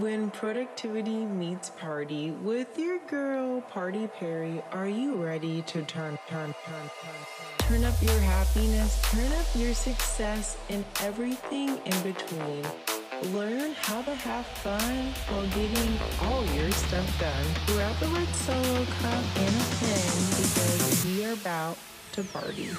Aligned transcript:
When 0.00 0.30
productivity 0.30 1.26
meets 1.26 1.68
party 1.68 2.30
with 2.30 2.78
your 2.78 3.00
girl 3.00 3.60
Party 3.60 4.08
Perry, 4.18 4.62
are 4.72 4.88
you 4.88 5.14
ready 5.14 5.60
to 5.60 5.82
turn, 5.82 6.18
turn, 6.26 6.54
turn, 6.64 6.90
turn, 7.02 7.68
turn 7.68 7.84
up 7.84 8.00
your 8.00 8.18
happiness, 8.20 8.98
turn 9.10 9.30
up 9.32 9.44
your 9.54 9.74
success, 9.74 10.56
and 10.70 10.86
everything 11.02 11.76
in 11.84 12.02
between? 12.02 12.64
Learn 13.34 13.74
how 13.74 14.00
to 14.00 14.14
have 14.14 14.46
fun 14.46 15.12
while 15.28 15.46
getting 15.48 15.98
all 16.22 16.46
your 16.54 16.70
stuff 16.70 17.20
done. 17.20 17.44
Grab 17.66 17.94
the 17.98 18.06
red 18.06 18.28
solo 18.28 18.84
cup 19.02 19.24
and 19.36 19.54
a 19.54 19.66
pen 19.80 20.12
because 20.40 21.04
we 21.04 21.26
are 21.26 21.34
about 21.34 21.76
to 22.12 22.24
party. 22.24 22.70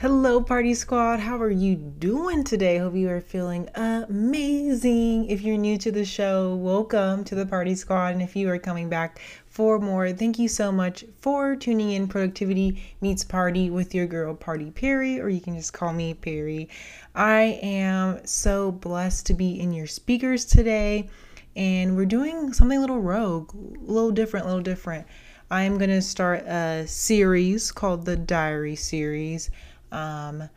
Hello, 0.00 0.40
Party 0.40 0.74
Squad. 0.74 1.18
How 1.18 1.38
are 1.38 1.50
you 1.50 1.74
doing 1.74 2.44
today? 2.44 2.78
Hope 2.78 2.94
you 2.94 3.10
are 3.10 3.20
feeling 3.20 3.68
amazing. 3.74 5.28
If 5.28 5.42
you're 5.42 5.56
new 5.56 5.76
to 5.76 5.90
the 5.90 6.04
show, 6.04 6.54
welcome 6.54 7.24
to 7.24 7.34
the 7.34 7.44
Party 7.44 7.74
Squad. 7.74 8.12
And 8.12 8.22
if 8.22 8.36
you 8.36 8.48
are 8.48 8.60
coming 8.60 8.88
back 8.88 9.20
for 9.48 9.80
more, 9.80 10.12
thank 10.12 10.38
you 10.38 10.46
so 10.46 10.70
much 10.70 11.04
for 11.18 11.56
tuning 11.56 11.90
in. 11.90 12.06
Productivity 12.06 12.80
meets 13.00 13.24
party 13.24 13.70
with 13.70 13.92
your 13.92 14.06
girl, 14.06 14.36
Party 14.36 14.70
Perry, 14.70 15.18
or 15.20 15.28
you 15.28 15.40
can 15.40 15.56
just 15.56 15.72
call 15.72 15.92
me 15.92 16.14
Perry. 16.14 16.68
I 17.16 17.58
am 17.60 18.24
so 18.24 18.70
blessed 18.70 19.26
to 19.26 19.34
be 19.34 19.58
in 19.58 19.72
your 19.72 19.88
speakers 19.88 20.44
today. 20.44 21.08
And 21.56 21.96
we're 21.96 22.06
doing 22.06 22.52
something 22.52 22.78
a 22.78 22.80
little 22.80 23.00
rogue, 23.00 23.52
a 23.52 23.90
little 23.92 24.12
different, 24.12 24.46
a 24.46 24.48
little 24.48 24.62
different. 24.62 25.08
I'm 25.50 25.76
going 25.76 25.90
to 25.90 26.02
start 26.02 26.46
a 26.46 26.86
series 26.86 27.72
called 27.72 28.04
the 28.04 28.16
Diary 28.16 28.76
Series 28.76 29.50
um, 29.92 30.48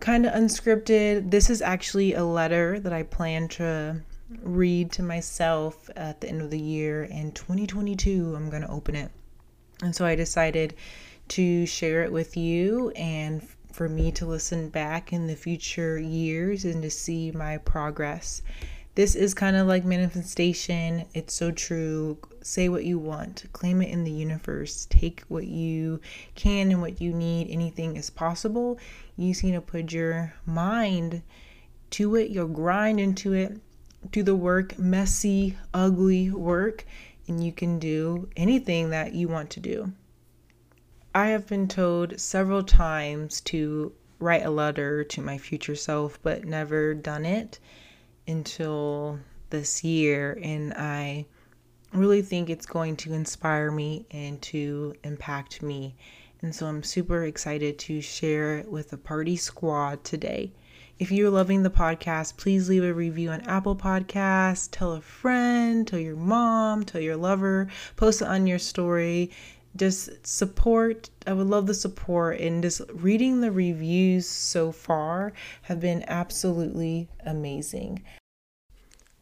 kind 0.00 0.26
of 0.26 0.32
unscripted. 0.32 1.30
This 1.30 1.50
is 1.50 1.62
actually 1.62 2.14
a 2.14 2.24
letter 2.24 2.80
that 2.80 2.92
I 2.92 3.02
plan 3.02 3.48
to 3.48 4.02
read 4.42 4.92
to 4.92 5.02
myself 5.02 5.88
at 5.96 6.20
the 6.20 6.28
end 6.28 6.42
of 6.42 6.50
the 6.50 6.60
year 6.60 7.04
in 7.04 7.32
2022. 7.32 8.34
I'm 8.36 8.50
going 8.50 8.62
to 8.62 8.70
open 8.70 8.96
it. 8.96 9.10
And 9.82 9.94
so 9.94 10.04
I 10.04 10.14
decided 10.14 10.74
to 11.28 11.66
share 11.66 12.02
it 12.02 12.12
with 12.12 12.36
you 12.36 12.90
and 12.90 13.46
for 13.72 13.88
me 13.88 14.12
to 14.12 14.26
listen 14.26 14.68
back 14.68 15.12
in 15.12 15.26
the 15.26 15.34
future 15.34 15.98
years 15.98 16.64
and 16.64 16.82
to 16.82 16.90
see 16.90 17.32
my 17.32 17.58
progress. 17.58 18.42
This 18.94 19.16
is 19.16 19.34
kind 19.34 19.56
of 19.56 19.66
like 19.66 19.84
manifestation. 19.84 21.06
It's 21.14 21.34
so 21.34 21.50
true. 21.50 22.18
Say 22.46 22.68
what 22.68 22.84
you 22.84 22.98
want, 22.98 23.44
claim 23.54 23.80
it 23.80 23.88
in 23.88 24.04
the 24.04 24.10
universe, 24.10 24.86
take 24.90 25.22
what 25.28 25.46
you 25.46 26.02
can 26.34 26.70
and 26.70 26.82
what 26.82 27.00
you 27.00 27.10
need. 27.10 27.50
Anything 27.50 27.96
is 27.96 28.10
possible. 28.10 28.78
You 29.16 29.32
just 29.32 29.44
need 29.44 29.52
to 29.52 29.62
put 29.62 29.92
your 29.92 30.34
mind 30.44 31.22
to 31.92 32.16
it, 32.16 32.30
your 32.30 32.46
grind 32.46 33.00
into 33.00 33.32
it, 33.32 33.58
do 34.10 34.22
the 34.22 34.36
work, 34.36 34.78
messy, 34.78 35.56
ugly 35.72 36.30
work, 36.30 36.84
and 37.26 37.42
you 37.42 37.50
can 37.50 37.78
do 37.78 38.28
anything 38.36 38.90
that 38.90 39.14
you 39.14 39.26
want 39.26 39.48
to 39.48 39.60
do. 39.60 39.94
I 41.14 41.28
have 41.28 41.46
been 41.46 41.66
told 41.66 42.20
several 42.20 42.62
times 42.62 43.40
to 43.42 43.94
write 44.18 44.44
a 44.44 44.50
letter 44.50 45.02
to 45.02 45.22
my 45.22 45.38
future 45.38 45.76
self, 45.76 46.22
but 46.22 46.44
never 46.44 46.92
done 46.92 47.24
it 47.24 47.58
until 48.28 49.18
this 49.48 49.82
year, 49.82 50.38
and 50.42 50.74
I 50.74 51.24
really 51.94 52.22
think 52.22 52.50
it's 52.50 52.66
going 52.66 52.96
to 52.96 53.12
inspire 53.12 53.70
me 53.70 54.06
and 54.10 54.40
to 54.42 54.94
impact 55.04 55.62
me. 55.62 55.94
And 56.42 56.54
so 56.54 56.66
I'm 56.66 56.82
super 56.82 57.24
excited 57.24 57.78
to 57.80 58.00
share 58.00 58.58
it 58.58 58.70
with 58.70 58.90
the 58.90 58.98
party 58.98 59.36
squad 59.36 60.04
today. 60.04 60.52
If 60.98 61.10
you're 61.10 61.30
loving 61.30 61.62
the 61.62 61.70
podcast, 61.70 62.36
please 62.36 62.68
leave 62.68 62.84
a 62.84 62.92
review 62.92 63.30
on 63.30 63.40
Apple 63.42 63.74
Podcasts. 63.74 64.68
Tell 64.70 64.92
a 64.92 65.00
friend, 65.00 65.86
tell 65.86 65.98
your 65.98 66.16
mom, 66.16 66.84
tell 66.84 67.00
your 67.00 67.16
lover, 67.16 67.68
post 67.96 68.22
it 68.22 68.28
on 68.28 68.46
your 68.46 68.58
story. 68.58 69.30
Just 69.76 70.24
support. 70.26 71.10
I 71.26 71.32
would 71.32 71.48
love 71.48 71.66
the 71.66 71.74
support. 71.74 72.38
And 72.38 72.62
just 72.62 72.80
reading 72.92 73.40
the 73.40 73.50
reviews 73.50 74.28
so 74.28 74.70
far 74.70 75.32
have 75.62 75.80
been 75.80 76.04
absolutely 76.06 77.08
amazing. 77.24 78.02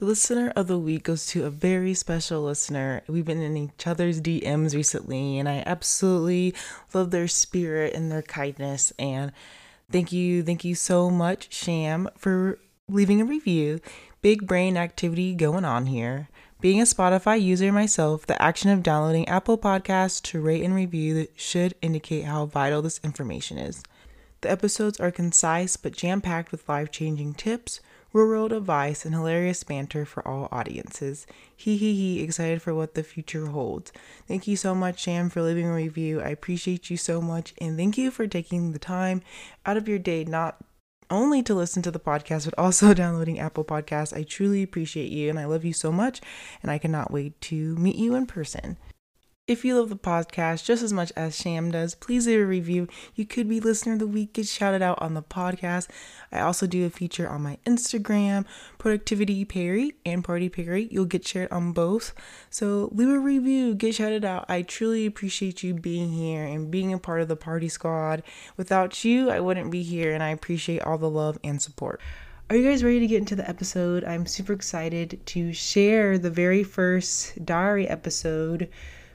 The 0.02 0.08
listener 0.08 0.52
of 0.56 0.66
the 0.66 0.80
week 0.80 1.04
goes 1.04 1.26
to 1.26 1.44
a 1.44 1.50
very 1.50 1.94
special 1.94 2.42
listener. 2.42 3.02
We've 3.06 3.24
been 3.24 3.40
in 3.40 3.56
each 3.56 3.86
other's 3.86 4.20
DMs 4.20 4.74
recently, 4.74 5.38
and 5.38 5.48
I 5.48 5.62
absolutely 5.64 6.56
love 6.92 7.12
their 7.12 7.28
spirit 7.28 7.94
and 7.94 8.10
their 8.10 8.22
kindness. 8.22 8.92
And 8.98 9.30
thank 9.92 10.10
you, 10.10 10.42
thank 10.42 10.64
you 10.64 10.74
so 10.74 11.08
much, 11.08 11.54
Sham, 11.54 12.08
for 12.18 12.58
leaving 12.88 13.20
a 13.20 13.24
review. 13.24 13.78
Big 14.22 14.44
brain 14.44 14.76
activity 14.76 15.36
going 15.36 15.64
on 15.64 15.86
here. 15.86 16.28
Being 16.60 16.80
a 16.80 16.84
Spotify 16.84 17.40
user 17.40 17.70
myself, 17.70 18.26
the 18.26 18.42
action 18.42 18.70
of 18.70 18.82
downloading 18.82 19.28
Apple 19.28 19.56
Podcasts 19.56 20.20
to 20.22 20.40
rate 20.40 20.64
and 20.64 20.74
review 20.74 21.28
should 21.36 21.76
indicate 21.80 22.24
how 22.24 22.46
vital 22.46 22.82
this 22.82 22.98
information 23.04 23.56
is. 23.56 23.84
The 24.40 24.50
episodes 24.50 24.98
are 24.98 25.12
concise 25.12 25.76
but 25.76 25.92
jam 25.92 26.20
packed 26.20 26.50
with 26.50 26.68
life 26.68 26.90
changing 26.90 27.34
tips 27.34 27.78
rural 28.12 28.52
advice, 28.52 29.04
and 29.04 29.14
hilarious 29.14 29.64
banter 29.64 30.04
for 30.04 30.26
all 30.26 30.48
audiences. 30.52 31.26
He 31.54 31.76
he 31.76 31.94
he, 31.94 32.22
excited 32.22 32.62
for 32.62 32.74
what 32.74 32.94
the 32.94 33.02
future 33.02 33.46
holds. 33.46 33.92
Thank 34.28 34.46
you 34.46 34.56
so 34.56 34.74
much, 34.74 35.04
Sam, 35.04 35.30
for 35.30 35.42
leaving 35.42 35.66
a 35.66 35.74
review. 35.74 36.20
I 36.20 36.28
appreciate 36.28 36.90
you 36.90 36.96
so 36.96 37.20
much, 37.20 37.54
and 37.58 37.76
thank 37.76 37.96
you 37.96 38.10
for 38.10 38.26
taking 38.26 38.72
the 38.72 38.78
time 38.78 39.22
out 39.64 39.76
of 39.76 39.88
your 39.88 39.98
day 39.98 40.24
not 40.24 40.58
only 41.10 41.42
to 41.42 41.54
listen 41.54 41.82
to 41.82 41.90
the 41.90 42.00
podcast, 42.00 42.46
but 42.46 42.58
also 42.58 42.94
downloading 42.94 43.38
Apple 43.38 43.64
Podcasts. 43.64 44.16
I 44.16 44.22
truly 44.22 44.62
appreciate 44.62 45.10
you, 45.12 45.28
and 45.30 45.38
I 45.38 45.44
love 45.44 45.64
you 45.64 45.72
so 45.72 45.92
much, 45.92 46.20
and 46.62 46.70
I 46.70 46.78
cannot 46.78 47.12
wait 47.12 47.40
to 47.42 47.76
meet 47.76 47.96
you 47.96 48.14
in 48.14 48.26
person. 48.26 48.76
If 49.48 49.64
you 49.64 49.76
love 49.76 49.88
the 49.88 49.96
podcast 49.96 50.64
just 50.64 50.84
as 50.84 50.92
much 50.92 51.12
as 51.16 51.36
Sham 51.36 51.72
does, 51.72 51.96
please 51.96 52.28
leave 52.28 52.38
a 52.38 52.46
review. 52.46 52.86
You 53.16 53.26
could 53.26 53.48
be 53.48 53.58
listener 53.58 53.94
of 53.94 53.98
the 53.98 54.06
week, 54.06 54.34
get 54.34 54.46
shouted 54.46 54.82
out 54.82 55.02
on 55.02 55.14
the 55.14 55.22
podcast. 55.22 55.88
I 56.30 56.38
also 56.38 56.68
do 56.68 56.86
a 56.86 56.90
feature 56.90 57.28
on 57.28 57.42
my 57.42 57.58
Instagram, 57.66 58.44
Productivity 58.78 59.44
Perry 59.44 59.94
and 60.06 60.22
Party 60.22 60.48
Perry. 60.48 60.86
You'll 60.92 61.06
get 61.06 61.26
shared 61.26 61.50
on 61.50 61.72
both. 61.72 62.14
So 62.50 62.88
leave 62.92 63.08
a 63.08 63.18
review, 63.18 63.74
get 63.74 63.96
shouted 63.96 64.24
out. 64.24 64.44
I 64.48 64.62
truly 64.62 65.06
appreciate 65.06 65.64
you 65.64 65.74
being 65.74 66.12
here 66.12 66.44
and 66.44 66.70
being 66.70 66.92
a 66.92 66.98
part 66.98 67.20
of 67.20 67.26
the 67.26 67.34
party 67.34 67.68
squad. 67.68 68.22
Without 68.56 69.04
you, 69.04 69.28
I 69.28 69.40
wouldn't 69.40 69.72
be 69.72 69.82
here, 69.82 70.14
and 70.14 70.22
I 70.22 70.28
appreciate 70.28 70.82
all 70.82 70.98
the 70.98 71.10
love 71.10 71.36
and 71.42 71.60
support. 71.60 72.00
Are 72.48 72.54
you 72.54 72.68
guys 72.68 72.84
ready 72.84 73.00
to 73.00 73.08
get 73.08 73.18
into 73.18 73.34
the 73.34 73.48
episode? 73.48 74.04
I'm 74.04 74.24
super 74.24 74.52
excited 74.52 75.20
to 75.26 75.52
share 75.52 76.16
the 76.16 76.30
very 76.30 76.62
first 76.62 77.44
diary 77.44 77.88
episode 77.88 78.68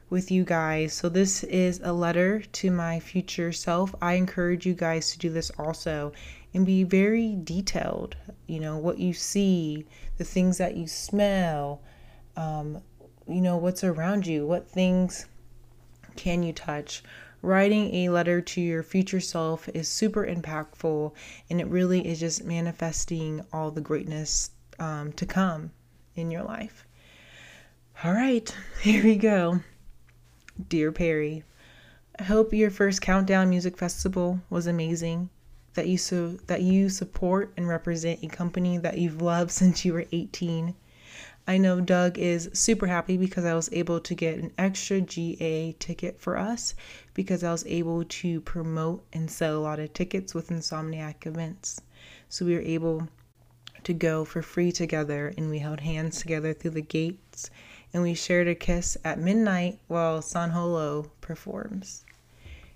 with 0.09 0.31
you 0.31 0.43
guys. 0.43 0.93
So, 0.93 1.09
this 1.09 1.43
is 1.43 1.81
a 1.83 1.91
letter 1.91 2.39
to 2.39 2.71
my 2.71 2.99
future 2.99 3.51
self. 3.51 3.93
I 4.01 4.13
encourage 4.13 4.65
you 4.65 4.73
guys 4.73 5.11
to 5.11 5.19
do 5.19 5.29
this 5.29 5.49
also 5.57 6.13
and 6.53 6.65
be 6.65 6.83
very 6.83 7.37
detailed. 7.43 8.15
You 8.47 8.59
know, 8.59 8.77
what 8.77 8.99
you 8.99 9.13
see, 9.13 9.85
the 10.17 10.23
things 10.23 10.57
that 10.57 10.77
you 10.77 10.87
smell, 10.87 11.81
um, 12.35 12.81
you 13.27 13.41
know, 13.41 13.57
what's 13.57 13.83
around 13.83 14.25
you, 14.25 14.45
what 14.45 14.69
things 14.69 15.25
can 16.15 16.43
you 16.43 16.53
touch. 16.53 17.03
Writing 17.41 17.93
a 17.93 18.09
letter 18.09 18.41
to 18.41 18.61
your 18.61 18.83
future 18.83 19.19
self 19.19 19.69
is 19.69 19.87
super 19.87 20.25
impactful 20.25 21.13
and 21.49 21.61
it 21.61 21.67
really 21.67 22.05
is 22.05 22.19
just 22.19 22.43
manifesting 22.43 23.45
all 23.53 23.69
the 23.69 23.81
greatness 23.81 24.51
um, 24.79 25.11
to 25.13 25.25
come 25.25 25.71
in 26.15 26.31
your 26.31 26.43
life. 26.43 26.85
All 28.03 28.13
right, 28.13 28.53
here 28.81 29.03
we 29.03 29.15
go. 29.15 29.61
Dear 30.69 30.91
Perry, 30.91 31.43
I 32.17 32.23
hope 32.23 32.51
your 32.51 32.71
first 32.71 32.99
Countdown 32.99 33.47
Music 33.51 33.77
Festival 33.77 34.41
was 34.49 34.65
amazing. 34.65 35.29
That 35.75 35.87
you 35.87 35.99
so 35.99 36.29
that 36.47 36.63
you 36.63 36.89
support 36.89 37.53
and 37.55 37.67
represent 37.67 38.23
a 38.23 38.27
company 38.27 38.79
that 38.79 38.97
you've 38.97 39.21
loved 39.21 39.51
since 39.51 39.85
you 39.85 39.93
were 39.93 40.07
18. 40.11 40.73
I 41.47 41.59
know 41.59 41.79
Doug 41.79 42.17
is 42.17 42.49
super 42.53 42.87
happy 42.87 43.17
because 43.17 43.45
I 43.45 43.53
was 43.53 43.69
able 43.71 43.99
to 43.99 44.15
get 44.15 44.39
an 44.39 44.51
extra 44.57 44.99
GA 44.99 45.73
ticket 45.73 46.19
for 46.19 46.37
us 46.37 46.73
because 47.13 47.43
I 47.43 47.51
was 47.51 47.65
able 47.67 48.03
to 48.03 48.41
promote 48.41 49.05
and 49.13 49.29
sell 49.29 49.57
a 49.57 49.61
lot 49.61 49.79
of 49.79 49.93
tickets 49.93 50.33
with 50.33 50.49
Insomniac 50.49 51.27
events. 51.27 51.81
So 52.29 52.47
we 52.47 52.55
were 52.55 52.61
able 52.61 53.07
to 53.83 53.93
go 53.93 54.25
for 54.25 54.41
free 54.41 54.71
together 54.71 55.35
and 55.37 55.51
we 55.51 55.59
held 55.59 55.81
hands 55.81 56.19
together 56.19 56.51
through 56.51 56.71
the 56.71 56.81
gates 56.81 57.51
and 57.93 58.03
we 58.03 58.13
shared 58.13 58.47
a 58.47 58.55
kiss 58.55 58.97
at 59.03 59.19
midnight 59.19 59.79
while 59.87 60.21
San 60.21 60.51
Holo 60.51 61.11
performs. 61.21 62.03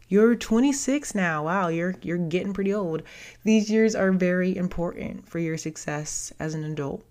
You're 0.07 0.35
26 0.35 1.15
now. 1.15 1.45
Wow, 1.45 1.69
you're 1.69 1.95
you're 2.01 2.17
getting 2.17 2.53
pretty 2.53 2.73
old. 2.73 3.03
These 3.43 3.69
years 3.69 3.95
are 3.95 4.11
very 4.11 4.55
important 4.55 5.27
for 5.29 5.39
your 5.39 5.57
success 5.57 6.33
as 6.39 6.53
an 6.53 6.63
adult. 6.63 7.05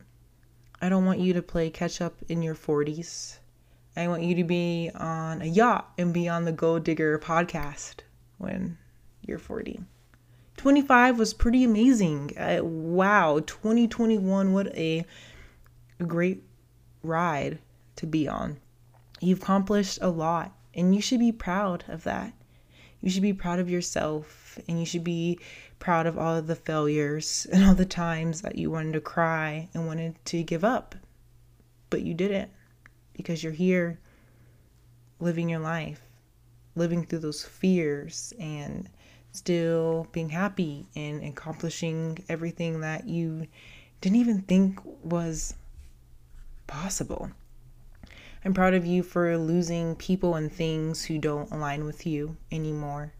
I 0.83 0.89
don't 0.89 1.07
want 1.07 1.19
you 1.19 1.33
to 1.33 1.43
play 1.43 1.71
catch 1.71 2.01
up 2.01 2.15
in 2.29 2.43
your 2.43 2.55
40s. 2.55 3.39
I 3.97 4.09
want 4.09 4.23
you 4.23 4.35
to 4.35 4.45
be 4.45 4.91
on 4.95 5.43
a 5.43 5.47
yacht 5.47 5.93
and 5.99 6.13
be 6.13 6.29
on 6.29 6.45
the 6.45 6.53
Gold 6.53 6.85
Digger 6.85 7.19
podcast 7.19 8.01
when 8.39 8.79
you're 9.27 9.39
40. 9.39 9.81
25 10.57 11.19
was 11.19 11.33
pretty 11.33 11.65
amazing. 11.65 12.37
Uh, 12.39 12.61
wow, 12.63 13.41
2021, 13.47 14.53
what 14.53 14.67
a 14.77 15.07
great 16.07 16.43
ride 17.03 17.59
to 17.97 18.07
be 18.07 18.29
on. 18.29 18.59
You've 19.21 19.43
accomplished 19.43 19.99
a 20.01 20.09
lot, 20.09 20.57
and 20.75 20.95
you 20.95 21.01
should 21.01 21.21
be 21.21 21.33
proud 21.33 21.85
of 21.89 22.05
that. 22.05 22.33
You 23.01 23.11
should 23.11 23.23
be 23.23 23.33
proud 23.33 23.59
of 23.59 23.71
yourself, 23.71 24.59
and 24.69 24.79
you 24.79 24.87
should 24.87 25.05
be 25.05 25.39
proud 25.79 26.07
of 26.07 26.19
all 26.19 26.37
of 26.37 26.47
the 26.47 26.55
failures 26.55 27.47
and 27.53 27.65
all 27.65 27.75
the 27.75 27.85
times 27.85 28.43
that 28.43 28.57
you 28.57 28.71
wanted 28.71 28.93
to 28.93 29.01
cry 29.01 29.69
and 29.75 29.87
wanted 29.87 30.23
to 30.27 30.43
give 30.43 30.65
up, 30.65 30.95
but 31.89 32.03
you 32.03 32.15
didn't 32.15 32.51
because 33.13 33.43
you're 33.43 33.53
here 33.53 33.99
living 35.19 35.49
your 35.49 35.61
life, 35.61 36.01
living 36.75 37.05
through 37.05 37.19
those 37.19 37.45
fears 37.45 38.33
and 38.39 38.89
still 39.33 40.07
being 40.13 40.31
happy 40.31 40.87
and 40.97 41.23
accomplishing 41.23 42.25
everything 42.29 42.81
that 42.81 43.07
you 43.07 43.47
didn't 44.01 44.17
even 44.17 44.41
think 44.43 44.81
was 45.05 45.55
possible. 46.67 47.31
I'm 48.43 48.55
proud 48.55 48.73
of 48.73 48.87
you 48.87 49.03
for 49.03 49.37
losing 49.37 49.97
people 49.97 50.35
and 50.35 50.51
things 50.51 51.05
who 51.05 51.19
don't 51.19 51.51
align 51.51 51.85
with 51.85 52.07
you 52.07 52.39
anymore. 52.51 53.13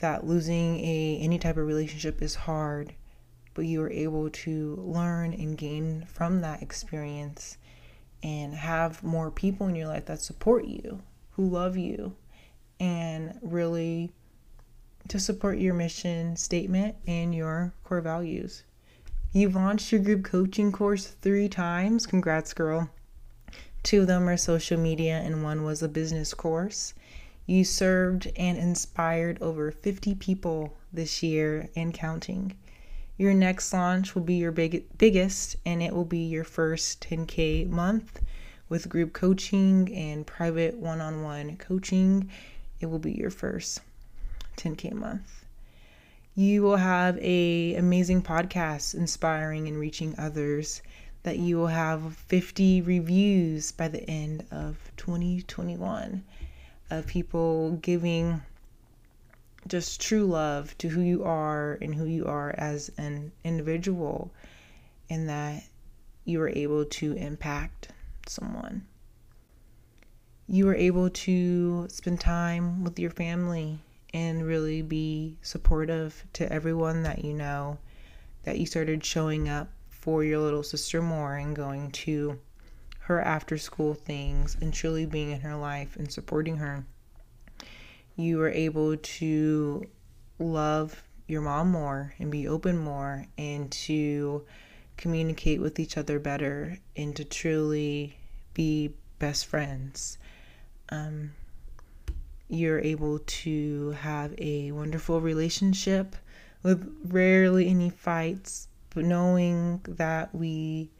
That 0.00 0.26
losing 0.26 0.78
a 0.80 1.18
any 1.22 1.38
type 1.38 1.56
of 1.56 1.66
relationship 1.66 2.20
is 2.20 2.34
hard, 2.34 2.94
but 3.54 3.64
you 3.64 3.80
are 3.82 3.90
able 3.90 4.28
to 4.28 4.76
learn 4.84 5.32
and 5.32 5.56
gain 5.56 6.04
from 6.04 6.42
that 6.42 6.60
experience 6.60 7.56
and 8.22 8.54
have 8.54 9.02
more 9.02 9.30
people 9.30 9.68
in 9.68 9.74
your 9.74 9.88
life 9.88 10.04
that 10.06 10.20
support 10.20 10.66
you, 10.66 11.00
who 11.30 11.48
love 11.48 11.78
you, 11.78 12.14
and 12.78 13.38
really 13.40 14.12
to 15.08 15.18
support 15.18 15.58
your 15.58 15.72
mission 15.72 16.36
statement 16.36 16.94
and 17.06 17.34
your 17.34 17.72
core 17.84 18.02
values. 18.02 18.64
You've 19.32 19.54
launched 19.54 19.92
your 19.92 20.02
group 20.02 20.24
coaching 20.24 20.72
course 20.72 21.06
three 21.22 21.48
times. 21.48 22.06
Congrats, 22.06 22.52
girl. 22.52 22.90
Two 23.86 24.00
of 24.00 24.08
them 24.08 24.28
are 24.28 24.36
social 24.36 24.76
media, 24.76 25.18
and 25.18 25.44
one 25.44 25.62
was 25.62 25.80
a 25.80 25.88
business 25.88 26.34
course. 26.34 26.92
You 27.46 27.62
served 27.62 28.26
and 28.36 28.58
inspired 28.58 29.40
over 29.40 29.70
50 29.70 30.16
people 30.16 30.76
this 30.92 31.22
year 31.22 31.68
and 31.76 31.94
counting. 31.94 32.56
Your 33.16 33.32
next 33.32 33.72
launch 33.72 34.16
will 34.16 34.24
be 34.24 34.34
your 34.34 34.50
big, 34.50 34.86
biggest, 34.98 35.54
and 35.64 35.84
it 35.84 35.94
will 35.94 36.04
be 36.04 36.18
your 36.18 36.42
first 36.42 37.00
10K 37.08 37.68
month 37.68 38.20
with 38.68 38.88
group 38.88 39.12
coaching 39.12 39.94
and 39.94 40.26
private 40.26 40.76
one 40.78 41.00
on 41.00 41.22
one 41.22 41.56
coaching. 41.56 42.28
It 42.80 42.86
will 42.86 42.98
be 42.98 43.12
your 43.12 43.30
first 43.30 43.82
10K 44.56 44.94
month. 44.94 45.44
You 46.34 46.62
will 46.62 46.78
have 46.78 47.18
a 47.18 47.76
amazing 47.76 48.22
podcast 48.22 48.96
inspiring 48.96 49.68
and 49.68 49.78
reaching 49.78 50.16
others 50.18 50.82
that 51.26 51.40
you 51.40 51.56
will 51.56 51.66
have 51.66 52.14
50 52.28 52.82
reviews 52.82 53.72
by 53.72 53.88
the 53.88 54.08
end 54.08 54.46
of 54.52 54.92
2021 54.96 56.22
of 56.88 57.06
people 57.08 57.72
giving 57.82 58.40
just 59.66 60.00
true 60.00 60.24
love 60.24 60.78
to 60.78 60.86
who 60.88 61.00
you 61.00 61.24
are 61.24 61.78
and 61.82 61.96
who 61.96 62.04
you 62.04 62.26
are 62.26 62.54
as 62.56 62.92
an 62.96 63.32
individual 63.42 64.30
and 65.10 65.28
that 65.28 65.64
you 66.24 66.40
are 66.40 66.50
able 66.50 66.84
to 66.84 67.14
impact 67.14 67.88
someone. 68.28 68.86
You 70.46 70.68
are 70.68 70.76
able 70.76 71.10
to 71.10 71.88
spend 71.88 72.20
time 72.20 72.84
with 72.84 73.00
your 73.00 73.10
family 73.10 73.80
and 74.14 74.46
really 74.46 74.80
be 74.80 75.38
supportive 75.42 76.24
to 76.34 76.52
everyone 76.52 77.02
that 77.02 77.24
you 77.24 77.34
know, 77.34 77.78
that 78.44 78.60
you 78.60 78.66
started 78.66 79.04
showing 79.04 79.48
up 79.48 79.70
for 80.06 80.22
your 80.22 80.38
little 80.38 80.62
sister 80.62 81.02
more 81.02 81.34
and 81.34 81.56
going 81.56 81.90
to 81.90 82.38
her 83.00 83.20
after 83.20 83.58
school 83.58 83.92
things 83.92 84.56
and 84.60 84.72
truly 84.72 85.04
being 85.04 85.32
in 85.32 85.40
her 85.40 85.56
life 85.56 85.96
and 85.96 86.12
supporting 86.12 86.58
her. 86.58 86.84
You 88.14 88.38
were 88.38 88.50
able 88.50 88.96
to 88.96 89.84
love 90.38 91.02
your 91.26 91.42
mom 91.42 91.72
more 91.72 92.14
and 92.20 92.30
be 92.30 92.46
open 92.46 92.78
more 92.78 93.26
and 93.36 93.68
to 93.72 94.44
communicate 94.96 95.60
with 95.60 95.80
each 95.80 95.98
other 95.98 96.20
better 96.20 96.78
and 96.94 97.16
to 97.16 97.24
truly 97.24 98.16
be 98.54 98.94
best 99.18 99.46
friends. 99.46 100.18
Um, 100.90 101.32
you're 102.48 102.78
able 102.78 103.18
to 103.18 103.90
have 104.02 104.36
a 104.38 104.70
wonderful 104.70 105.20
relationship 105.20 106.14
with 106.62 106.88
rarely 107.08 107.68
any 107.68 107.90
fights, 107.90 108.68
knowing 109.02 109.80
that 109.88 110.34
we 110.34 110.90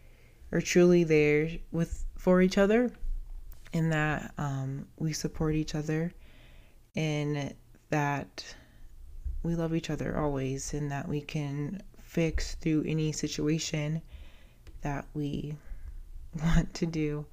are 0.53 0.61
truly 0.61 1.05
there 1.05 1.51
with 1.73 2.05
for 2.17 2.41
each 2.41 2.59
other 2.59 2.91
and 3.73 3.93
that 3.93 4.33
um, 4.39 4.87
we 4.99 5.13
support 5.13 5.55
each 5.55 5.75
other 5.75 6.13
and 6.95 7.55
that 7.91 8.55
we 9.43 9.55
love 9.55 9.75
each 9.75 9.91
other 9.91 10.19
always 10.19 10.75
and 10.75 10.91
that 10.91 11.09
we 11.09 11.21
can 11.21 11.81
fix 12.03 12.55
through 12.57 12.85
any 12.87 13.13
situation 13.13 14.03
that 14.83 15.07
we 15.15 15.55
want 16.43 16.73
to 16.75 16.87
do. 16.87 17.27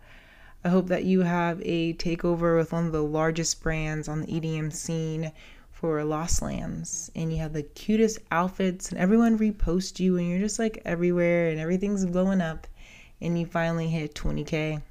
I 0.63 0.69
hope 0.69 0.87
that 0.87 1.03
you 1.03 1.21
have 1.21 1.61
a 1.63 1.93
takeover 1.93 2.57
with 2.57 2.71
one 2.71 2.85
of 2.85 2.91
the 2.91 3.03
largest 3.03 3.61
brands 3.61 4.07
on 4.07 4.21
the 4.21 4.27
EDM 4.27 4.71
scene 4.71 5.31
for 5.83 6.01
Lost 6.05 6.41
Lands 6.41 7.11
and 7.13 7.29
you 7.29 7.39
have 7.39 7.51
the 7.51 7.61
cutest 7.61 8.19
outfits 8.31 8.89
and 8.89 8.97
everyone 8.97 9.37
reposts 9.37 9.99
you 9.99 10.15
and 10.15 10.29
you're 10.29 10.39
just 10.39 10.57
like 10.57 10.81
everywhere 10.85 11.49
and 11.49 11.59
everything's 11.59 12.05
blowing 12.05 12.39
up 12.39 12.67
and 13.19 13.37
you 13.37 13.45
finally 13.45 13.89
hit 13.89 14.15
20k. 14.15 14.81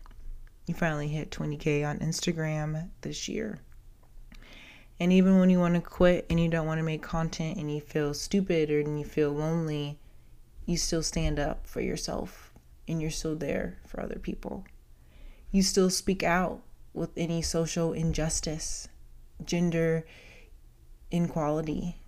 You 0.67 0.75
finally 0.75 1.09
hit 1.09 1.31
20k 1.31 1.89
on 1.89 2.01
Instagram 2.01 2.91
this 3.01 3.27
year. 3.27 3.59
And 5.01 5.15
even 5.15 5.39
when 5.39 5.49
you 5.49 5.59
want 5.59 5.77
to 5.77 5.81
quit 5.81 6.27
and 6.29 6.39
you 6.39 6.51
don't 6.51 6.67
want 6.67 6.77
to 6.77 6.85
make 6.85 7.01
content 7.01 7.57
and 7.57 7.75
you 7.75 7.81
feel 7.81 8.13
stupid 8.13 8.71
or 8.71 8.81
and 8.81 8.99
you 8.99 9.07
feel 9.07 9.31
lonely, 9.33 9.99
you 10.67 10.77
still 10.77 11.03
stand 11.03 11.39
up 11.39 11.67
for 11.67 11.81
yourself 11.81 12.53
and 12.87 13.01
you're 13.01 13.11
still 13.11 13.35
there 13.35 13.79
for 13.87 14.03
other 14.03 14.19
people 14.19 14.67
you 15.51 15.63
still 15.63 15.91
speak 15.91 16.23
out 16.23 16.61
with 16.95 17.11
any 17.17 17.43
social 17.43 17.95
injustice, 17.95 18.89
gender 19.43 20.05
inequality, 21.13 21.99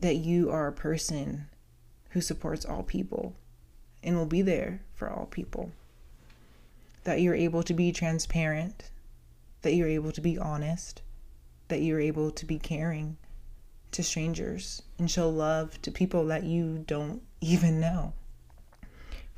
that 0.00 0.16
you 0.16 0.50
are 0.50 0.68
a 0.68 0.72
person 0.72 1.46
who 2.10 2.20
supports 2.20 2.64
all 2.64 2.82
people 2.82 3.34
and 4.02 4.16
will 4.16 4.26
be 4.26 4.42
there 4.42 4.82
for 4.94 5.10
all 5.10 5.26
people. 5.26 5.72
That 7.04 7.20
you're 7.20 7.34
able 7.34 7.62
to 7.64 7.74
be 7.74 7.90
transparent, 7.90 8.90
that 9.62 9.74
you're 9.74 9.88
able 9.88 10.12
to 10.12 10.20
be 10.20 10.38
honest, 10.38 11.02
that 11.68 11.80
you're 11.80 12.00
able 12.00 12.30
to 12.30 12.44
be 12.44 12.58
caring 12.58 13.16
to 13.92 14.02
strangers 14.02 14.82
and 14.98 15.10
show 15.10 15.28
love 15.28 15.80
to 15.82 15.90
people 15.90 16.26
that 16.26 16.44
you 16.44 16.84
don't 16.86 17.22
even 17.40 17.80
know. 17.80 18.12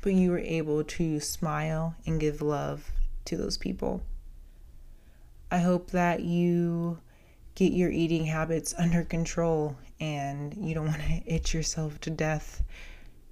But 0.01 0.13
you 0.13 0.31
were 0.31 0.39
able 0.39 0.83
to 0.83 1.19
smile 1.19 1.95
and 2.05 2.19
give 2.19 2.41
love 2.41 2.91
to 3.25 3.37
those 3.37 3.57
people. 3.57 4.01
I 5.49 5.59
hope 5.59 5.91
that 5.91 6.21
you 6.21 6.99
get 7.55 7.71
your 7.71 7.89
eating 7.89 8.25
habits 8.25 8.73
under 8.77 9.03
control 9.03 9.75
and 9.99 10.53
you 10.55 10.75
don't 10.75 10.87
want 10.87 11.01
to 11.01 11.21
itch 11.25 11.53
yourself 11.53 11.99
to 12.01 12.09
death 12.09 12.63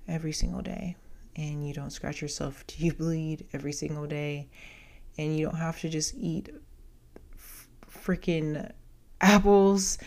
every 0.07 0.31
single 0.31 0.61
day 0.61 0.95
and 1.35 1.67
you 1.67 1.73
don't 1.73 1.91
scratch 1.91 2.21
yourself 2.21 2.65
till 2.67 2.85
you 2.85 2.93
bleed 2.93 3.45
every 3.53 3.73
single 3.73 4.07
day 4.07 4.47
and 5.17 5.37
you 5.37 5.45
don't 5.45 5.57
have 5.57 5.79
to 5.79 5.89
just 5.89 6.13
eat 6.15 6.49
freaking 7.89 8.71
apples 9.21 9.97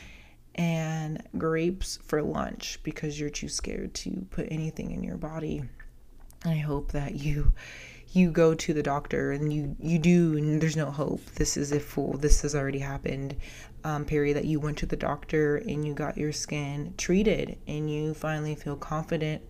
and 0.54 1.22
grapes 1.36 1.98
for 2.04 2.22
lunch 2.22 2.78
because 2.82 3.18
you're 3.20 3.30
too 3.30 3.48
scared 3.48 3.92
to 3.94 4.26
put 4.30 4.46
anything 4.50 4.90
in 4.90 5.02
your 5.02 5.16
body. 5.16 5.62
I 6.44 6.56
hope 6.56 6.92
that 6.92 7.14
you 7.14 7.52
you 8.12 8.30
go 8.30 8.54
to 8.54 8.72
the 8.72 8.82
doctor 8.82 9.32
and 9.32 9.52
you 9.52 9.76
you 9.78 9.98
do 9.98 10.36
and 10.36 10.60
there's 10.60 10.76
no 10.76 10.90
hope 10.90 11.24
this 11.34 11.56
is 11.56 11.72
a 11.72 11.80
fool. 11.80 12.16
this 12.16 12.42
has 12.42 12.54
already 12.54 12.78
happened 12.78 13.36
um, 13.86 14.04
period 14.04 14.36
that 14.36 14.44
you 14.44 14.58
went 14.58 14.76
to 14.78 14.84
the 14.84 14.96
doctor 14.96 15.58
and 15.58 15.86
you 15.86 15.94
got 15.94 16.18
your 16.18 16.32
skin 16.32 16.92
treated 16.98 17.56
and 17.68 17.88
you 17.88 18.14
finally 18.14 18.56
feel 18.56 18.74
confident 18.74 19.40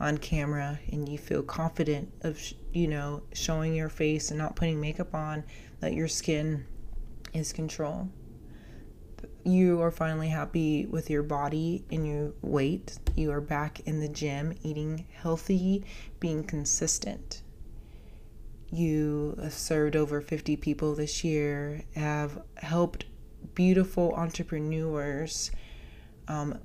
on 0.00 0.18
camera 0.18 0.80
and 0.90 1.08
you 1.08 1.16
feel 1.16 1.44
confident 1.44 2.12
of 2.22 2.40
you 2.72 2.88
know 2.88 3.22
showing 3.32 3.72
your 3.72 3.88
face 3.88 4.30
and 4.30 4.38
not 4.38 4.56
putting 4.56 4.80
makeup 4.80 5.14
on 5.14 5.44
that 5.78 5.92
your 5.92 6.08
skin 6.08 6.66
is 7.32 7.52
control. 7.52 8.08
You 9.44 9.80
are 9.80 9.92
finally 9.92 10.28
happy 10.28 10.86
with 10.86 11.08
your 11.08 11.22
body 11.22 11.84
and 11.92 12.04
your 12.04 12.32
weight. 12.42 12.98
You 13.14 13.30
are 13.30 13.40
back 13.40 13.78
in 13.86 14.00
the 14.00 14.08
gym 14.08 14.54
eating 14.64 15.06
healthy 15.12 15.84
being 16.18 16.42
consistent. 16.42 17.42
You 18.72 19.38
served 19.50 19.94
over 19.94 20.20
50 20.20 20.56
people 20.56 20.96
this 20.96 21.22
year, 21.22 21.84
have 21.94 22.42
helped 22.56 23.04
beautiful 23.54 24.14
entrepreneurs, 24.14 25.50
um, 26.28 26.58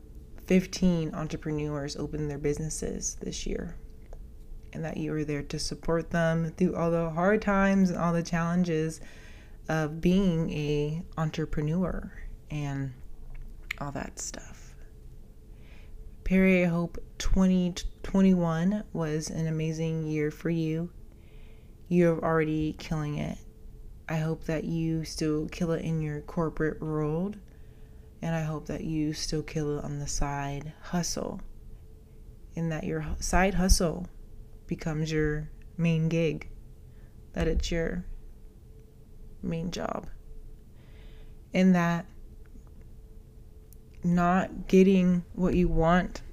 15 0.47 1.13
entrepreneurs 1.13 1.95
open 1.95 2.27
their 2.27 2.37
businesses 2.37 3.17
this 3.21 3.45
year. 3.45 3.75
And 4.73 4.83
that 4.85 4.97
you 4.97 5.11
were 5.11 5.23
there 5.23 5.41
to 5.43 5.59
support 5.59 6.11
them 6.11 6.51
through 6.57 6.75
all 6.75 6.91
the 6.91 7.09
hard 7.09 7.41
times 7.41 7.89
and 7.89 7.99
all 7.99 8.13
the 8.13 8.23
challenges 8.23 9.01
of 9.67 10.01
being 10.01 10.51
a 10.51 11.03
entrepreneur 11.17 12.11
and 12.51 12.93
all 13.79 13.91
that 13.91 14.19
stuff. 14.19 14.75
Perry, 16.23 16.63
I 16.63 16.67
hope 16.67 16.97
2021 17.17 18.83
was 18.93 19.29
an 19.29 19.47
amazing 19.47 20.03
year 20.03 20.29
for 20.29 20.49
you. 20.51 20.91
You're 21.87 22.23
already 22.23 22.73
killing 22.73 23.17
it. 23.17 23.37
I 24.11 24.17
hope 24.17 24.45
that 24.45 24.63
you 24.63 25.05
still 25.05 25.47
kill 25.47 25.71
it 25.71 25.85
in 25.85 26.01
your 26.01 26.21
corporate 26.21 26.81
world. 26.81 27.37
And 28.23 28.35
I 28.35 28.41
hope 28.41 28.65
that 28.65 28.83
you 28.83 29.13
still 29.13 29.43
kill 29.43 29.77
it 29.77 29.85
on 29.85 29.99
the 29.99 30.07
side 30.07 30.73
hustle. 30.81 31.41
And 32.55 32.71
that 32.71 32.85
your 32.85 33.05
side 33.19 33.53
hustle 33.53 34.07
becomes 34.65 35.11
your 35.11 35.51
main 35.77 36.09
gig. 36.09 36.49
That 37.33 37.47
it's 37.47 37.71
your 37.71 38.03
main 39.43 39.69
job. 39.69 40.07
And 41.53 41.75
that 41.75 42.07
not 44.03 44.67
getting 44.67 45.23
what 45.33 45.53
you 45.53 45.67
want 45.67 46.23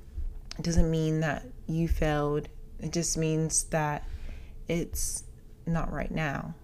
doesn't 0.63 0.91
mean 0.91 1.21
that 1.21 1.45
you 1.67 1.89
failed. 1.89 2.49
It 2.81 2.93
just 2.93 3.19
means 3.19 3.65
that 3.65 4.09
it's 4.67 5.25
not 5.67 5.93
right 5.93 6.11
now. 6.11 6.55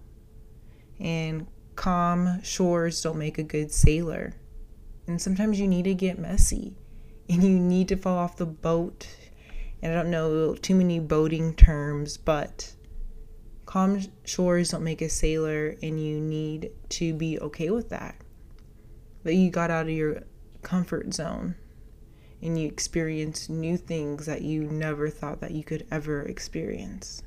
And 0.99 1.47
calm 1.75 2.41
shores 2.43 3.01
don't 3.01 3.17
make 3.17 3.37
a 3.37 3.43
good 3.43 3.71
sailor. 3.71 4.33
And 5.07 5.21
sometimes 5.21 5.59
you 5.59 5.67
need 5.67 5.83
to 5.83 5.93
get 5.93 6.19
messy 6.19 6.77
and 7.29 7.43
you 7.43 7.59
need 7.59 7.87
to 7.89 7.95
fall 7.95 8.17
off 8.17 8.37
the 8.37 8.45
boat. 8.45 9.07
And 9.81 9.91
I 9.91 9.95
don't 9.95 10.11
know 10.11 10.55
too 10.55 10.75
many 10.75 10.99
boating 10.99 11.55
terms, 11.55 12.17
but 12.17 12.73
calm 13.65 14.01
shores 14.23 14.69
don't 14.69 14.83
make 14.83 15.01
a 15.01 15.09
sailor, 15.09 15.75
and 15.81 16.01
you 16.01 16.19
need 16.21 16.71
to 16.89 17.13
be 17.13 17.39
okay 17.39 17.69
with 17.69 17.89
that. 17.89 18.15
That 19.23 19.35
you 19.35 19.49
got 19.49 19.71
out 19.71 19.87
of 19.87 19.91
your 19.91 20.23
comfort 20.61 21.13
zone 21.13 21.55
and 22.41 22.59
you 22.59 22.67
experience 22.67 23.49
new 23.49 23.77
things 23.77 24.25
that 24.25 24.41
you 24.41 24.63
never 24.63 25.09
thought 25.09 25.39
that 25.41 25.51
you 25.51 25.63
could 25.63 25.85
ever 25.91 26.23
experience 26.23 27.23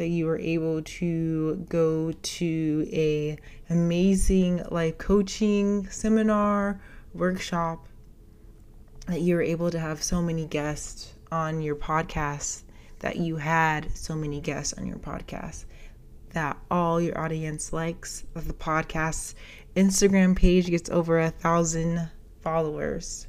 that 0.00 0.08
you 0.08 0.24
were 0.24 0.38
able 0.38 0.80
to 0.80 1.56
go 1.68 2.10
to 2.22 2.88
a 2.90 3.36
amazing 3.68 4.64
life 4.70 4.96
coaching 4.96 5.86
seminar 5.90 6.80
workshop 7.12 7.86
that 9.08 9.20
you 9.20 9.34
were 9.34 9.42
able 9.42 9.70
to 9.70 9.78
have 9.78 10.02
so 10.02 10.22
many 10.22 10.46
guests 10.46 11.12
on 11.30 11.60
your 11.60 11.76
podcast 11.76 12.62
that 13.00 13.16
you 13.16 13.36
had 13.36 13.94
so 13.94 14.14
many 14.14 14.40
guests 14.40 14.72
on 14.72 14.86
your 14.86 14.96
podcast 14.96 15.66
that 16.30 16.56
all 16.70 16.98
your 16.98 17.18
audience 17.18 17.70
likes 17.70 18.24
that 18.32 18.46
the 18.46 18.54
podcast 18.54 19.34
instagram 19.76 20.34
page 20.34 20.68
gets 20.68 20.88
over 20.88 21.20
a 21.20 21.28
thousand 21.28 22.08
followers 22.40 23.26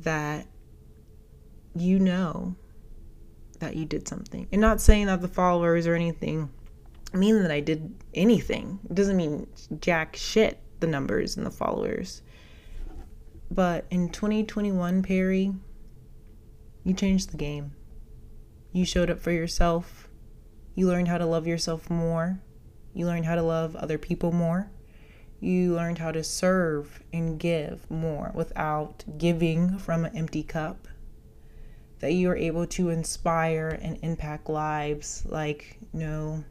that 0.00 0.48
you 1.76 2.00
know 2.00 2.56
that 3.64 3.76
you 3.76 3.84
did 3.84 4.06
something. 4.06 4.46
And 4.52 4.60
not 4.60 4.80
saying 4.80 5.06
that 5.06 5.20
the 5.20 5.28
followers 5.28 5.86
or 5.86 5.94
anything 5.94 6.50
mean 7.12 7.42
that 7.42 7.50
I 7.50 7.60
did 7.60 7.94
anything. 8.12 8.80
It 8.88 8.94
doesn't 8.94 9.16
mean 9.16 9.46
jack 9.80 10.16
shit, 10.16 10.60
the 10.80 10.86
numbers 10.86 11.36
and 11.36 11.46
the 11.46 11.50
followers. 11.50 12.22
But 13.50 13.86
in 13.90 14.10
2021, 14.10 15.02
Perry, 15.02 15.52
you 16.82 16.94
changed 16.94 17.30
the 17.30 17.36
game. 17.36 17.72
You 18.72 18.84
showed 18.84 19.10
up 19.10 19.20
for 19.20 19.30
yourself. 19.30 20.08
You 20.74 20.88
learned 20.88 21.08
how 21.08 21.18
to 21.18 21.26
love 21.26 21.46
yourself 21.46 21.88
more. 21.88 22.40
You 22.92 23.06
learned 23.06 23.26
how 23.26 23.36
to 23.36 23.42
love 23.42 23.76
other 23.76 23.98
people 23.98 24.32
more. 24.32 24.70
You 25.40 25.74
learned 25.74 25.98
how 25.98 26.10
to 26.10 26.24
serve 26.24 27.02
and 27.12 27.38
give 27.38 27.90
more 27.90 28.32
without 28.34 29.04
giving 29.18 29.78
from 29.78 30.04
an 30.04 30.16
empty 30.16 30.42
cup 30.42 30.88
that 32.00 32.12
you 32.12 32.30
are 32.30 32.36
able 32.36 32.66
to 32.66 32.90
inspire 32.90 33.78
and 33.80 33.98
impact 34.02 34.48
lives 34.48 35.24
like 35.26 35.78
no 35.92 36.44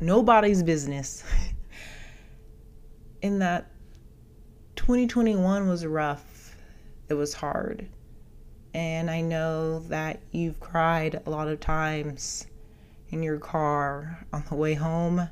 nobody's 0.00 0.62
business. 0.62 1.24
In 3.22 3.40
that 3.40 3.70
2021 4.76 5.68
was 5.68 5.84
rough. 5.84 6.56
It 7.08 7.14
was 7.14 7.34
hard. 7.34 7.88
And 8.74 9.10
I 9.10 9.22
know 9.22 9.80
that 9.88 10.20
you've 10.30 10.60
cried 10.60 11.20
a 11.26 11.30
lot 11.30 11.48
of 11.48 11.58
times 11.58 12.46
in 13.10 13.22
your 13.22 13.38
car 13.38 14.24
on 14.32 14.44
the 14.48 14.54
way 14.54 14.74
home, 14.74 15.28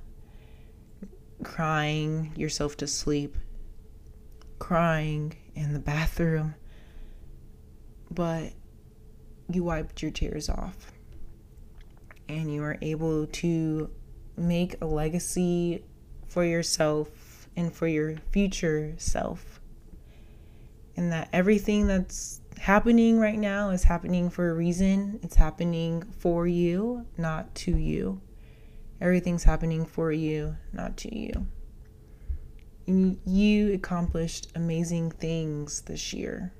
crying 1.43 2.33
yourself 2.35 2.77
to 2.79 2.87
sleep, 2.87 3.37
crying 4.59 5.37
in 5.55 5.73
the 5.75 5.79
bathroom. 5.79 6.55
But 8.11 8.53
you 9.51 9.65
wiped 9.65 10.03
your 10.03 10.11
tears 10.11 10.49
off 10.49 10.93
and 12.29 12.53
you 12.53 12.63
are 12.63 12.77
able 12.83 13.27
to 13.27 13.91
make 14.37 14.81
a 14.81 14.87
legacy 14.87 15.85
for 16.27 16.45
yourself 16.45 17.49
and 17.57 17.73
for 17.73 17.87
your 17.87 18.17
future 18.31 18.95
self. 18.99 19.61
And 20.97 21.13
that 21.13 21.29
everything 21.33 21.87
that's 21.87 22.41
happening 22.59 23.19
right 23.19 23.39
now 23.39 23.71
is 23.71 23.85
happening 23.85 24.31
for 24.31 24.51
a 24.51 24.55
reason. 24.55 25.21
It's 25.23 25.37
happening 25.37 26.03
for 26.19 26.47
you, 26.47 27.07
not 27.17 27.55
to 27.57 27.77
you. 27.77 28.21
Everything's 29.01 29.45
happening 29.45 29.85
for 29.85 30.11
you, 30.11 30.57
not 30.73 30.97
to 30.99 31.17
you. 31.17 31.47
And 32.87 33.19
you 33.27 33.75
accomplished 33.75 34.49
amazing 34.55 35.11
things 35.11 35.83
this 35.83 36.13
year 36.13 36.53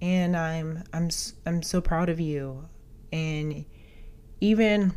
and 0.00 0.36
I'm 0.36 0.84
I'm 0.92 1.08
I'm 1.46 1.62
so 1.62 1.80
proud 1.80 2.08
of 2.08 2.20
you. 2.20 2.68
And 3.12 3.64
even 4.40 4.92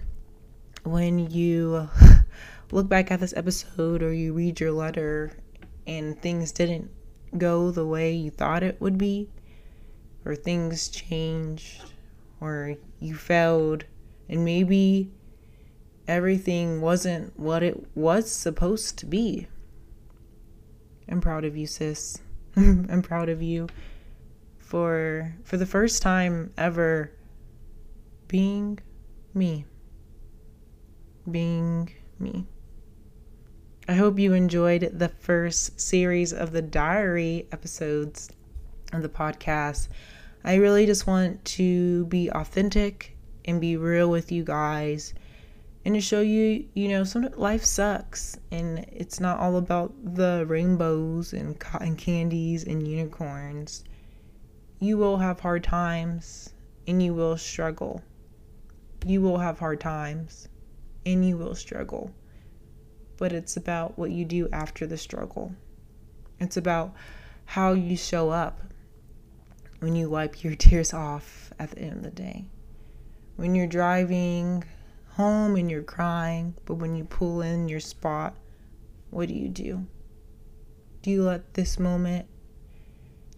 when 0.84 1.30
you 1.32 1.90
look 2.72 2.90
back 2.90 3.12
at 3.12 3.20
this 3.20 3.34
episode 3.36 4.04
or 4.04 4.14
you 4.14 4.34
read 4.34 4.60
your 4.60 4.72
letter 4.72 5.32
and 5.88 6.22
things 6.22 6.52
didn't 6.52 6.92
go 7.38 7.72
the 7.72 7.86
way 7.86 8.14
you 8.14 8.32
thought 8.32 8.64
it 8.64 8.80
would 8.82 8.98
be 8.98 9.30
or 10.26 10.36
things 10.36 10.90
changed 10.90 11.84
or 12.42 12.76
you 13.00 13.16
failed 13.16 13.86
and 14.28 14.44
maybe 14.44 15.12
everything 16.08 16.82
wasn't 16.82 17.38
what 17.40 17.64
it 17.64 17.86
was 17.96 18.32
supposed 18.32 18.98
to 18.98 19.06
be. 19.06 19.48
I'm 21.08 21.22
proud 21.22 21.46
of 21.46 21.56
you, 21.56 21.66
sis. 21.66 22.20
I'm 22.56 23.02
proud 23.02 23.30
of 23.30 23.42
you 23.42 23.68
for 24.70 25.34
for 25.44 25.58
the 25.58 25.66
first 25.66 26.04
time 26.04 26.54
ever 26.56 27.12
being 28.28 28.78
me. 29.34 29.66
Being 31.30 31.92
me. 32.20 32.46
I 33.88 33.94
hope 33.94 34.20
you 34.20 34.34
enjoyed 34.34 34.92
the 34.94 35.10
first 35.10 35.82
series 35.82 36.32
of 36.32 36.52
the 36.52 36.62
diary 36.62 37.48
episodes 37.52 38.30
of 38.94 39.02
the 39.02 39.10
podcast. 39.10 39.88
I 40.44 40.56
really 40.56 40.86
just 40.86 41.08
want 41.08 41.44
to 41.46 42.06
be 42.06 42.30
authentic 42.30 43.18
and 43.46 43.60
be 43.60 43.76
real 43.76 44.12
with 44.12 44.32
you 44.32 44.44
guys 44.44 45.16
and 45.84 45.96
to 45.96 46.02
show 46.02 46.22
you, 46.22 46.68
you 46.76 46.90
know, 46.90 47.04
some 47.04 47.28
life 47.38 47.66
sucks 47.66 48.38
and 48.52 48.86
it's 48.92 49.20
not 49.20 49.40
all 49.40 49.58
about 49.58 49.94
the 50.04 50.46
rainbows 50.48 51.34
and 51.34 51.60
cotton 51.60 51.96
candies 51.96 52.64
and 52.66 52.88
unicorns 52.88 53.84
you 54.80 54.98
will 54.98 55.18
have 55.18 55.42
hard 55.42 55.64
times 55.64 56.54
and 56.88 57.04
you 57.04 57.14
will 57.14 57.38
struggle. 57.38 58.02
You 59.06 59.22
will 59.22 59.38
have 59.38 59.60
hard 59.60 59.82
times 59.82 60.48
and 61.06 61.28
you 61.28 61.38
will 61.38 61.56
struggle. 61.56 62.12
But 63.18 63.34
it's 63.34 63.58
about 63.58 63.98
what 63.98 64.12
you 64.12 64.24
do 64.24 64.48
after 64.54 64.88
the 64.88 64.98
struggle. 64.98 65.54
It's 66.40 66.56
about 66.56 66.94
how 67.46 67.74
you 67.74 67.98
show 67.98 68.30
up 68.30 68.62
when 69.80 69.96
you 69.96 70.10
wipe 70.10 70.44
your 70.44 70.56
tears 70.56 70.94
off 70.94 71.52
at 71.60 71.72
the 71.72 71.80
end 71.80 71.98
of 71.98 72.04
the 72.04 72.12
day. 72.12 72.46
When 73.36 73.56
you're 73.56 73.68
driving 73.68 74.64
home 75.10 75.58
and 75.58 75.70
you're 75.70 75.84
crying, 75.84 76.56
but 76.66 76.76
when 76.76 76.96
you 76.96 77.04
pull 77.04 77.42
in 77.42 77.68
your 77.68 77.82
spot, 77.82 78.36
what 79.10 79.28
do 79.28 79.34
you 79.34 79.50
do? 79.50 79.86
Do 81.02 81.12
you 81.12 81.24
let 81.24 81.54
this 81.54 81.78
moment 81.80 82.28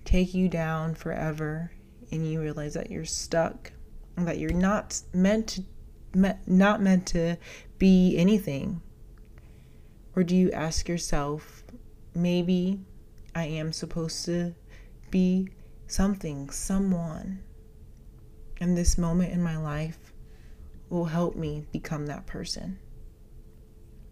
take 0.06 0.34
you 0.34 0.50
down 0.50 0.96
forever 0.96 1.72
and 2.12 2.30
you 2.30 2.42
realize 2.42 2.74
that 2.74 2.92
you're 2.92 3.06
stuck 3.06 3.72
and 4.18 4.28
that 4.28 4.38
you're 4.38 4.52
not 4.52 5.02
meant 5.14 5.48
to 5.48 5.64
me- 6.14 6.34
not 6.46 6.82
meant 6.82 7.08
to 7.08 7.38
be 7.78 8.18
anything? 8.18 8.82
Or 10.16 10.24
do 10.24 10.36
you 10.36 10.52
ask 10.52 10.90
yourself, 10.90 11.64
maybe 12.14 12.82
I 13.34 13.46
am 13.46 13.72
supposed 13.72 14.26
to 14.26 14.54
be 15.10 15.50
something, 15.88 16.50
someone, 16.50 17.40
and 18.60 18.78
this 18.78 18.98
moment 18.98 19.32
in 19.32 19.42
my 19.42 19.58
life 19.58 20.14
will 20.90 21.06
help 21.06 21.36
me 21.36 21.66
become 21.72 22.08
that 22.08 22.28
person? 22.28 22.78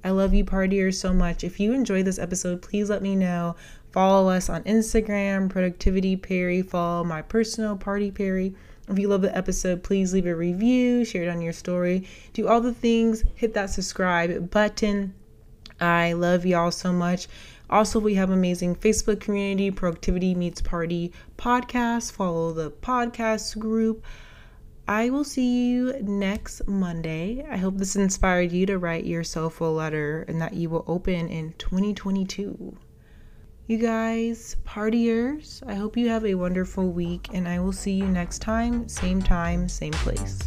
I 0.04 0.12
love 0.12 0.34
you, 0.34 0.46
partiers, 0.46 0.96
so 0.96 1.14
much. 1.14 1.44
If 1.44 1.60
you 1.60 1.74
enjoyed 1.74 2.06
this 2.06 2.20
episode, 2.20 2.62
please 2.62 2.90
let 2.90 3.02
me 3.02 3.16
know. 3.16 3.56
Follow 3.92 4.30
us 4.30 4.50
on 4.50 4.64
Instagram, 4.64 5.50
Productivity 5.50 6.16
Perry. 6.16 6.62
Follow 6.62 7.04
my 7.04 7.22
personal 7.22 7.76
Party 7.76 8.12
Perry. 8.12 8.56
If 8.88 8.98
you 8.98 9.08
love 9.08 9.22
the 9.22 9.36
episode, 9.38 9.84
please 9.84 10.14
leave 10.14 10.26
a 10.26 10.36
review, 10.36 11.06
share 11.06 11.24
it 11.24 11.30
on 11.30 11.42
your 11.42 11.54
story, 11.54 12.08
do 12.34 12.48
all 12.48 12.60
the 12.60 12.74
things, 12.74 13.24
hit 13.36 13.54
that 13.54 13.70
subscribe 13.70 14.50
button. 14.50 15.14
I 15.80 16.14
love 16.14 16.46
y'all 16.46 16.72
so 16.72 16.92
much. 16.92 17.28
Also, 17.70 18.00
we 18.00 18.16
have 18.16 18.32
amazing 18.32 18.76
Facebook 18.76 19.20
community, 19.20 19.70
Productivity 19.70 20.34
Meets 20.34 20.62
Party 20.62 21.14
podcast. 21.38 22.12
Follow 22.12 22.52
the 22.52 22.72
podcast 22.72 23.60
group. 23.60 24.04
I 24.90 25.12
will 25.12 25.24
see 25.24 25.68
you 25.70 25.94
next 26.02 26.68
Monday. 26.68 27.46
I 27.48 27.58
hope 27.58 27.78
this 27.78 27.96
inspired 27.96 28.52
you 28.52 28.66
to 28.66 28.80
write 28.80 29.06
yourself 29.06 29.62
a 29.62 29.66
letter 29.66 30.26
and 30.28 30.42
that 30.42 30.56
you 30.56 30.68
will 30.72 30.84
open 30.88 31.30
in 31.30 31.54
2022. 31.60 32.76
You 33.68 33.78
guys, 33.78 34.56
partiers, 34.66 35.62
I 35.68 35.76
hope 35.76 35.96
you 35.96 36.10
have 36.10 36.26
a 36.26 36.34
wonderful 36.34 36.90
week 36.90 37.28
and 37.32 37.48
I 37.48 37.60
will 37.60 37.72
see 37.72 37.92
you 37.92 38.08
next 38.08 38.40
time, 38.40 38.90
same 38.90 39.22
time, 39.22 39.70
same 39.70 39.94
place. 39.94 40.40